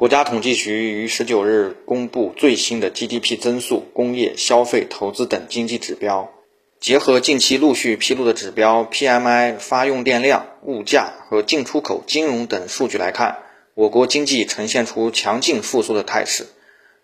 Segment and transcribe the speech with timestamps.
[0.00, 6.32] 国家统计局于十九日公布最新的 GDP 增速、工业、消费、投资等经济指标。
[6.80, 13.40] 结合近期陆续披露的指标、PMI、发用电量、物价和进出口、金融等数据来看，
[13.74, 16.46] 我国经济呈现出强劲复苏的态势。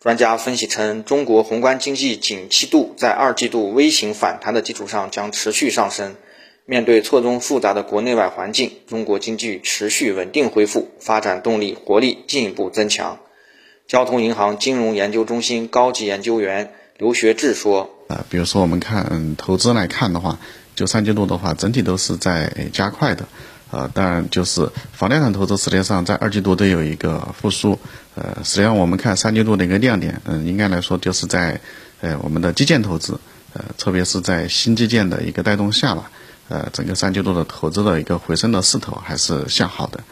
[0.00, 6.16] 专家分析称，中国宏观经济景气度在二季度微型反弹的基础上将持续上升。
[6.68, 13.20] 面对错综复杂的国内外环境，中国经济持续稳定恢复，发展动力活力进一步增强。
[13.86, 20.40] 交通银行金融研究中心高级研究员刘学志说：“啊，比如说我们看投资来看的话，
[20.74, 23.28] 就三季度的话，整体都是在加快的。
[23.70, 27.78] 呃，当然就是房地产投资实际上在二季度都有一个复苏。
[28.16, 31.60] 呃，实际上我们看三季度的一个亮点，嗯，应该来说就是在
[32.00, 33.20] 呃我们的基建投资，
[33.52, 36.10] 呃，特别是在新基建的一个带动下吧。”
[36.48, 40.04] 呃，整个三季度的投资的一个回升的势头还是向好的。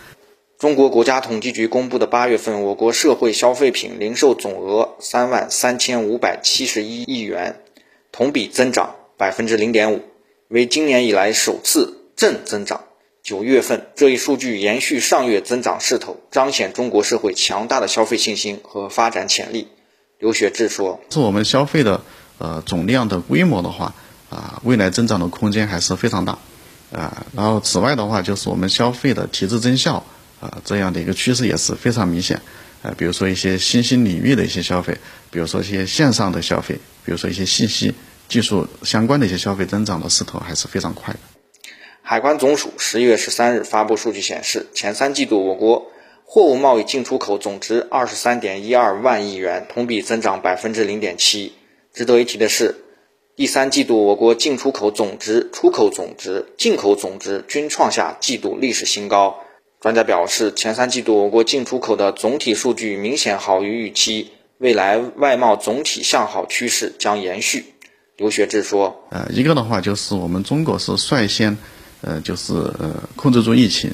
[0.59, 7.61] 中国国家统计局公布的八月份我国社会消费品零售总额三万三千五百七十一亿元，
[8.12, 10.00] 同比增长百分之零点五，
[10.48, 12.81] 为今年以来首次正增长。
[13.22, 19.69] 九月份这一数据延续上月增长势头，彰显中国社会强大的消费信心和发展潜力。
[20.19, 22.00] 刘学志说：“是我们消费的
[22.39, 23.94] 呃总量的规模的话。”
[24.35, 26.37] 啊，未来增长的空间还是非常大，
[26.93, 30.05] 啊，然后此外的话，就是我们消费的提质增效
[30.41, 32.41] 啊，这样的一个趋势也是非常明显，
[32.83, 34.99] 啊，比如说一些新兴领域的一些消费，
[35.31, 36.75] 比如说一些线上的消费，
[37.05, 37.95] 比如说一些信息
[38.29, 41.21] 技术相关的一些消费增长的势头还是非常快的。
[42.03, 45.93] 海关总署十一月十三日发布数据显示，前三季度我国
[46.25, 51.53] 货物贸易进出口总值二十三点一二万亿元，同比增长百分之零点七。
[51.93, 52.75] 值得一提的是。
[53.37, 59.41] 第三季度，我国进出口总值、出口总值、进口总值均创下季度历史新高。
[59.81, 67.65] 专家表示，前三季度我国进出口的总体数据明显好于预期，未来外贸总体向好趋势将延续。
[68.17, 71.59] 刘学志说：“呃，一个的话就是我们中国是率先，
[72.03, 73.91] 呃，就是呃控制住疫情，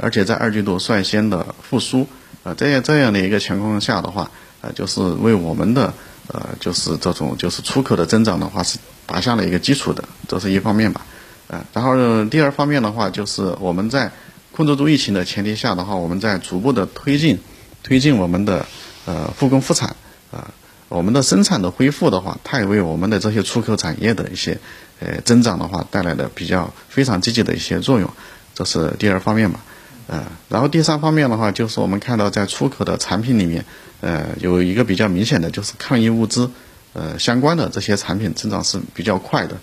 [0.00, 2.06] 而且在二季度率先的复苏，
[2.44, 4.30] 呃，这样这样的一个情况下的话，
[4.60, 5.92] 呃，就是为我们的。”
[6.28, 11.06] 呃，就是这种就是出口的增长的话是打下了一个基础的，这是一方面吧。
[11.48, 14.10] 呃，然后第二方面的话，就是我们在
[14.50, 17.38] 控制住疫情的前提下的话，我们在逐步的推进
[17.82, 18.66] 推进我们的
[19.04, 19.94] 呃复工复产
[20.32, 20.50] 啊，
[20.88, 24.58] 我们的生产的恢复的话，它也为我们的这些出口产业的一些
[24.98, 28.10] 呃增长的话带来的比较非常积极的一些作用，
[28.54, 29.60] 这是第二方面吧。
[30.08, 33.64] 呃，然后第三方面的话，就是我们看到在出口的产品里面，
[34.00, 36.50] 呃，有一个比较明显的就是抗疫物资，
[36.92, 39.56] 呃，相关的这些产品增长是比较快的。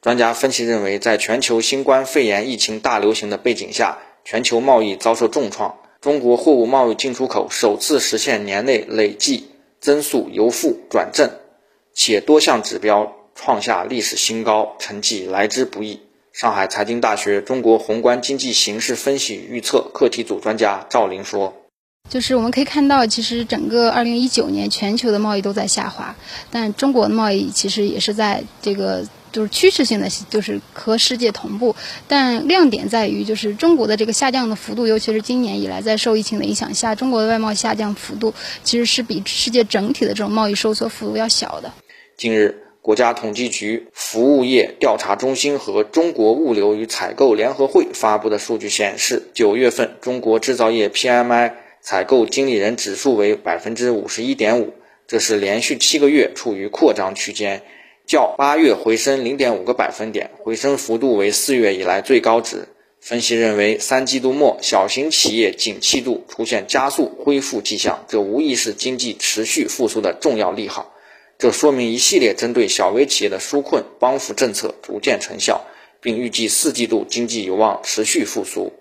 [0.00, 9.50] 专家分析认为，在全球新冠肺炎疫情大流行的背景下，全球贸易遭受重创，中国货物贸易进出口首次实现年内累计
[9.80, 11.30] 增速由负转正，
[11.94, 16.00] 且多项指标创下历史新高，成绩来之不易。
[16.32, 21.52] 上海财经大学中国宏观经济形势分析预测课题组专家赵林说
[22.08, 26.16] ：“就是我们可以看到，其实整个二零一九年全球的贸易都在下滑，
[26.50, 31.76] 但中国的贸易其实也是在这个就是趋势性的，就是和世界同步。
[32.08, 38.32] 但亮点在于，就是中国的这个下降的幅度，尤其是今年以来在受疫情的影响下，中国的外贸下降幅度
[38.64, 41.70] 其实是比世界整体的这种贸易收缩幅度要小的。”
[42.16, 42.61] 近日。
[42.82, 54.74] 国家统计局服务业调查中心和中国物流与采购联合会发布的数据显示，九月份中国制造业 PMI 采购经理人指数为百分之五十一点五，
[55.06, 57.62] 这是连续七个月处于扩张区间，
[58.04, 62.66] 较八月回升零点五个百分点，回升幅度为四月以来最高值。
[62.98, 70.91] 分析认为，三季度末小型企业景气度出现加速恢复迹象，这无疑是经济持续复苏的重要利好。
[71.42, 75.66] 这说明一系列针对小微企业的纾困帮扶政策逐渐成效，
[76.00, 78.72] 并预计四季度经济有望持续复苏。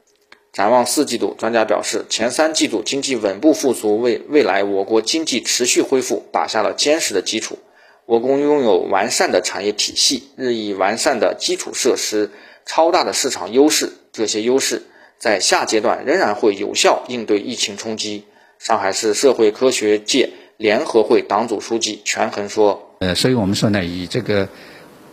[0.54, 7.58] 展望四季度，专家表示，前三季度经济稳步复苏，为未来我国经济持续恢复打下了坚实的基础。
[8.06, 12.30] 我国拥有完善的产业体系、日益完善的基础设施、
[12.68, 14.84] 超大的市场优势，这些优势
[15.18, 18.26] 在下阶段仍然会有效应对疫情冲击。
[18.60, 20.30] 上海市社会科学界。
[20.62, 24.48] 联合会党组书记权衡说：“呃，所以我们说呢，以这个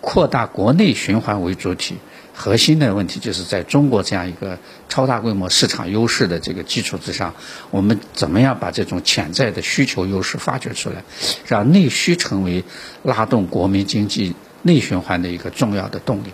[0.02, 1.96] 扩大国内循环为主体，
[2.34, 4.58] 核心的问题就是在中国这样一个
[4.90, 7.34] 超大规模市场优势的这个基础之上，
[7.70, 11.02] 我们怎么样把这种潜在的需求优势发掘出来，
[11.46, 12.62] 让内需成为
[13.02, 16.32] 拉动国民经济内循环的一个重要的动力。”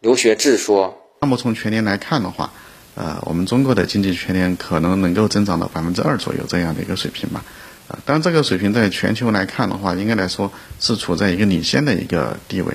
[0.00, 2.52] 刘学志说：“那么从全年来看的话，
[2.94, 7.44] 呃，我们中国的经济全年可能能够增长到百分之二左右这样的一个水平吧。
[7.88, 10.50] 啊，当这个水平在全球来看的话，应该来说
[10.80, 12.74] 是处在一个领先的一个地位。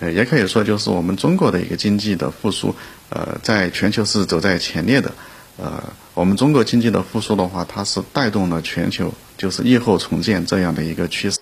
[0.00, 2.74] 呃，也可以说就是我们中国的一个经济的复苏，
[3.10, 5.12] 呃，在全球是走在前列的。
[5.56, 5.82] 呃，
[6.14, 11.38] 我们中国经济的复苏的话，它是带动了全球就是疫后重建这样的一个趋势。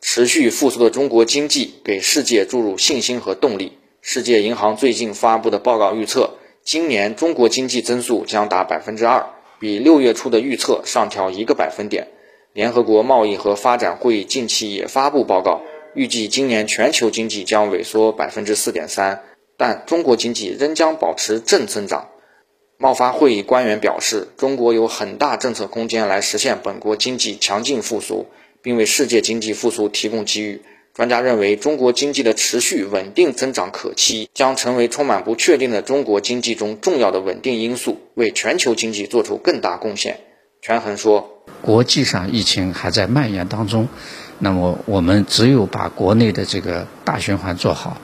[0.00, 3.72] 持续复苏的中国经济给世界注入信心和动力。
[4.02, 9.26] 世界银行最近发布的报告预测，今年中国经济增速将达百分之二，
[9.58, 12.06] 比六月初的预测上调一个百分点。
[12.56, 15.60] 联合国贸易和发展会议近期也发布报告，
[15.92, 19.24] 预计今年全球经济将萎缩百分之四点三，
[19.58, 22.08] 但中国经济仍将保持正增长。
[22.78, 28.24] 贸发会议官员表示，中国有很大政策空间来实现本国经济强劲复苏，
[28.62, 30.62] 并为世界经济复苏提供机遇。
[30.94, 40.20] 专家认为，中国经济的持续稳定增长可期，将成为充满不确定的中国经济中重要的稳定因素，为全球经济做出更大贡献。
[40.62, 43.88] 权衡说，国际上疫情还在蔓延当中，
[44.38, 47.96] 那么我们只有把国内的这个大循环做好，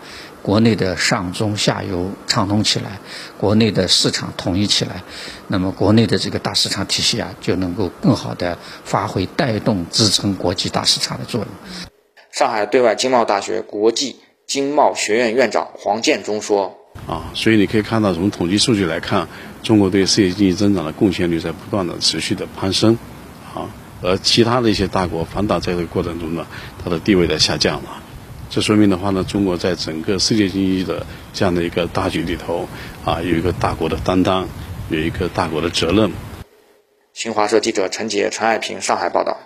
[0.42, 2.98] 国内的上中下游畅通起来，
[3.38, 5.02] 国内的市场统一起来，
[5.46, 11.48] 那么国内的这个大市场体系啊，就能够更好的发挥带动支撑国际大市场的作用。
[12.32, 14.16] 上海对外经贸大学国际
[14.46, 19.28] 经贸学院院长黄建中说：“啊，所以你可以看到，从统计数据来看，
[19.62, 22.98] 中国对世界经济增长的贡献率在不断的持续的攀升，
[23.54, 23.68] 啊，
[24.02, 26.46] 而其他的一些大国反倒在这个过程中呢，
[26.82, 28.02] 它的地位在下降了。
[28.50, 32.68] 这说明的话呢，中国在整个世界经济的这样的一个大局里头，
[33.04, 34.46] 啊，有一个大国的担当，
[34.90, 36.12] 有一个大国的责任。”
[37.14, 39.36] 新华社记者陈杰、陈爱平上海报道。